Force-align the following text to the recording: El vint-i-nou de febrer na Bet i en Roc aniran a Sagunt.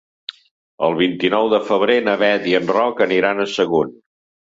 El 0.87 0.97
vint-i-nou 1.01 1.51
de 1.53 1.61
febrer 1.69 1.99
na 2.09 2.17
Bet 2.25 2.51
i 2.55 2.59
en 2.63 2.69
Roc 2.79 3.07
aniran 3.11 3.49
a 3.49 3.51
Sagunt. 3.57 3.99